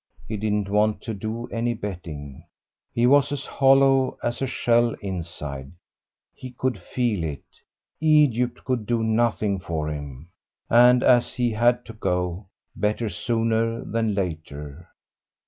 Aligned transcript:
He 0.27 0.35
didn't 0.35 0.67
want 0.67 1.03
to 1.03 1.13
do 1.13 1.45
any 1.51 1.75
betting; 1.75 2.45
he 2.91 3.05
was 3.05 3.31
as 3.31 3.45
hollow 3.45 4.17
as 4.23 4.41
a 4.41 4.47
shell 4.47 4.95
inside, 4.99 5.73
he 6.33 6.49
could 6.49 6.79
feel 6.79 7.23
it. 7.23 7.43
Egypt 7.99 8.63
could 8.65 8.87
do 8.87 9.03
nothing 9.03 9.59
for 9.59 9.89
him, 9.89 10.29
and 10.71 11.03
as 11.03 11.35
he 11.35 11.51
had 11.51 11.85
to 11.85 11.93
go, 11.93 12.47
better 12.75 13.09
sooner 13.11 13.85
than 13.85 14.15
later. 14.15 14.89